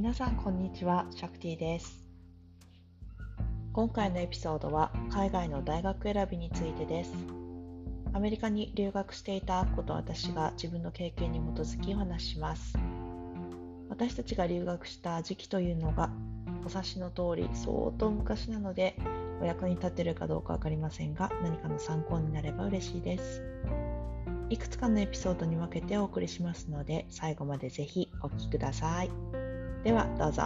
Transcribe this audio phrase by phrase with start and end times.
[0.00, 2.02] 皆さんこんにちは、シャクティです。
[3.74, 7.12] 今回のエピソードは海外の大学選びについてです。
[8.14, 12.78] アメリカに留学していたアッコと私が自分の経験に基づきお話しします。
[13.90, 16.08] 私たちが留学した時期というのが
[16.64, 18.96] お察しの通り相当昔なので
[19.42, 23.42] お役に立てるかどうかわかりませんが何かの参考になれば嬉しいです。
[24.48, 29.49] いくつかのエピソードに分けてお送りしますので最後までぜひお聞きください。
[29.82, 30.42] ではどうぞ。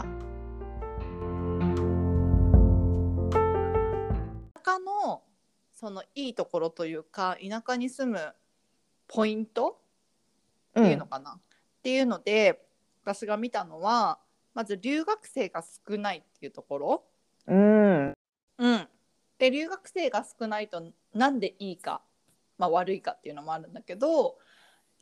[4.54, 5.22] 田舎の
[5.72, 8.32] そのいいところというか田舎に住む
[9.08, 9.80] ポイント
[10.78, 11.40] っていうのかな、っ
[11.82, 12.64] ていうので
[13.02, 14.20] 私が見たのは
[14.54, 17.04] まず留学生が少ないっていうところ。
[17.48, 18.14] うん。
[18.58, 18.88] うん、
[19.38, 20.80] で留学生が少ないと
[21.12, 22.02] なんでいいか、
[22.56, 24.38] まあ、悪いかっていうのもあるんだけど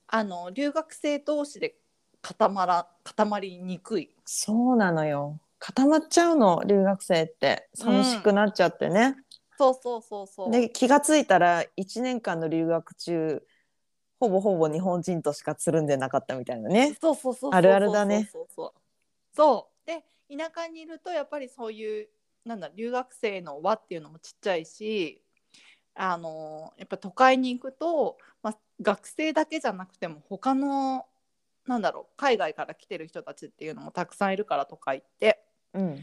[0.06, 1.76] あの留学生同士で
[2.22, 4.14] 固まら固まりにくい。
[4.24, 5.38] そうなのよ。
[5.58, 9.16] 固まっちゃうの留学生って寂しくなっちゃってね。
[9.58, 10.50] そうそうそうそう。
[10.50, 13.42] で気がついたら1年間の留学中
[14.18, 16.96] ほぼほぼ日本人としかつるんでなかったみたいなね。
[17.00, 18.82] そうそうそうそうあるあるだねそうそうそう
[19.34, 20.04] そうで
[20.36, 22.08] 田舎にいるとやっぱりそういう
[22.44, 25.22] なんだ留学生の輪っていうのもちっちゃいし
[25.94, 31.06] あのやっぱ都会に行くと、まあ、学生だけじゃなくても他の
[31.66, 35.98] なんだろう海外から来てる人たちっていうのもたくさんいるから都会って、うん。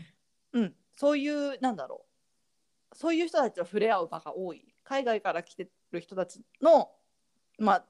[0.53, 2.05] うん、そういうなんだろ
[2.91, 6.89] うそういう人たちと触れ合う場が多い海外から来てる人たちの
[7.59, 7.85] まあ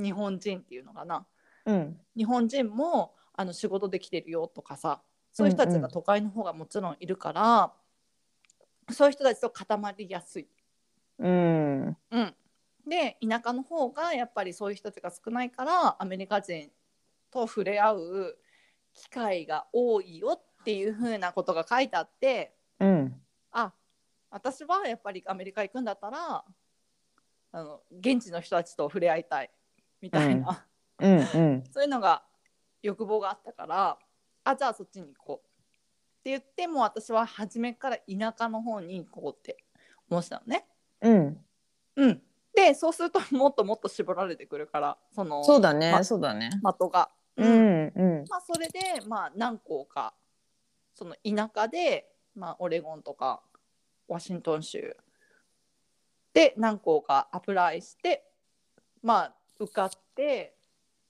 [0.00, 1.26] 日本人っていうのかな
[1.66, 2.00] うん。
[2.16, 7.72] 日本人もあの仕事できてるよとかさそういう人たちうんうんが都会の方がもちろんいるから、
[8.90, 10.48] そういう人たちと固まりやすい。
[11.18, 11.96] うん。
[12.10, 12.34] うん、
[12.88, 16.70] で田舎の方がやっぱりそういう人たちが少ないからアメリカ人
[17.30, 18.38] と触れ合う
[18.94, 23.14] 機会が多いよっていう風なことが書いてあってうん。
[23.52, 23.72] あ
[24.30, 26.44] 私はやっぱりアメリカ行くんだったら
[27.52, 29.50] あの現地の人たちと触れ合いたい
[30.00, 30.66] みたいな。
[31.00, 31.12] うん。
[31.12, 31.64] うん。
[31.72, 32.22] そういうのが
[32.82, 33.98] 欲望があったから
[34.44, 39.56] あじゃあそっちに行こうって言っても私は初めから田舎の方に行こうって
[40.10, 40.66] 思ってたのね。
[41.00, 41.44] うん。
[41.96, 42.22] うん、
[42.54, 45.92] でそうするともっともっと絞られてくるからそのそうだね。
[45.92, 46.50] まそうだね。
[46.62, 47.10] 的が。
[47.38, 47.92] ううんん。
[47.94, 48.24] うん。
[48.28, 50.14] まあ、それで、まあ、何校か
[50.94, 53.40] その田舎で、まあ、オレゴンとか
[54.08, 54.96] ワシントン州
[56.32, 58.24] で何校かアプライして
[59.02, 60.54] まあ受かって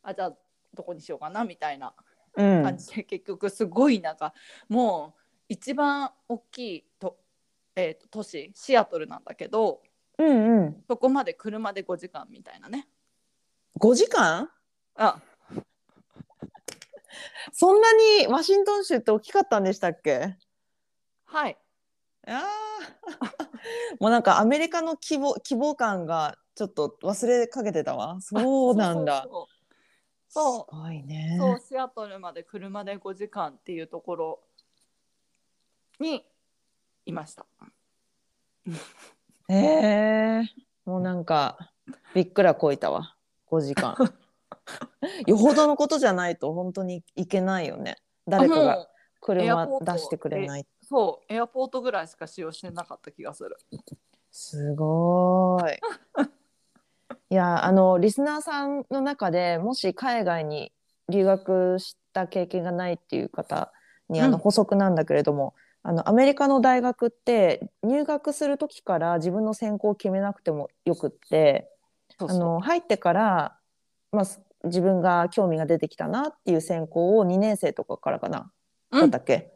[0.02, 0.32] あじゃあ
[0.74, 1.94] どこにしようかなみたいな
[2.36, 2.62] うん。
[2.62, 4.32] 感じで、結局すごいなんか
[4.68, 7.16] もう一番大きいと、
[7.74, 9.82] えーと都市シアトルなんだけど
[10.18, 10.58] うん。
[10.58, 10.84] うん。
[10.86, 12.86] そこまで車で5時間みたいなね。
[13.78, 14.50] 5時間？
[14.96, 15.20] あ
[17.52, 20.36] そんなにワシントン州って大きかったんでしたっけ？
[21.26, 21.58] はい
[22.26, 28.20] あー もうなんかアメリカの規模規模感がちょっと忘れかけてたわ。
[28.20, 29.22] そうなんだ。
[29.24, 29.46] そう
[30.30, 31.36] そうすごいね。
[31.38, 34.40] そうシアトルまで車で5時間っていうところ
[36.00, 36.26] に
[37.06, 37.46] いました。
[39.48, 40.42] へえ
[40.84, 41.72] もうなんか
[42.14, 43.16] びっくらこいたわ。
[43.50, 43.96] 5時間。
[45.26, 47.96] よほどのことじゃないと本当に行けないよね。
[48.26, 48.88] 誰かもが
[49.20, 50.66] 車出してくれない。
[50.82, 53.56] そうエアポートぐらいしか使用してなかった気がする。
[54.30, 55.80] すごーい。
[57.30, 60.72] いやあのリスナーさんの中でもし海外に
[61.10, 63.72] 留学した経験がないっていう方
[64.08, 71.70] にあのうん補足なんだけれども、あのアメリカの大学って入学する時から自分の専攻を決めなくてもよくって
[72.18, 73.58] あの入ってから、
[74.12, 78.50] まあ、す自分が興味が出てきたなっていう専攻を2年生とかからかな、
[78.90, 79.00] うん。
[79.02, 79.52] だったっけ？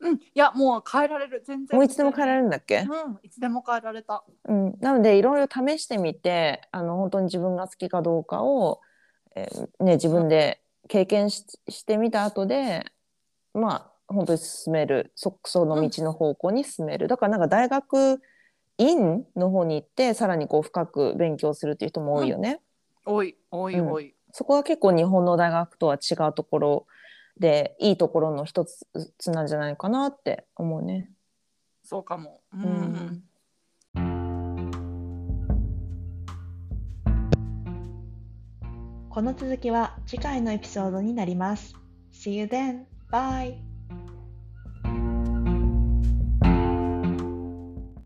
[0.00, 1.42] うん、いやもう変えられる。
[1.46, 1.76] 全然。
[1.76, 3.18] もういつでも変えられるんだっけ、うん。
[3.22, 4.24] いつでも変えられた。
[4.44, 8.80] うん、なのでいろいろ試してみてあの本当に自分が好きかどうかを、
[9.36, 12.84] えーね、自分で経験ししてみた後で
[13.54, 15.12] まあ本当に進める。
[15.14, 18.20] そその道の方向に進める、だからなんか大学
[18.76, 22.60] 院の方に行ってさらにこう深く勉強するっていう人も多いよね。
[23.06, 23.90] 多い多いうん。
[23.92, 24.14] 多い。
[24.36, 26.86] そこは結構日本の大学とは違うところ
[27.38, 31.08] でいいところの一つなんじゃないかなって思うね。
[31.84, 32.40] そうかも。
[32.52, 33.22] うんうん
[39.08, 41.76] この続きは次回のエピソードになります。
[42.12, 42.86] See you then!
[43.12, 43.73] Bye!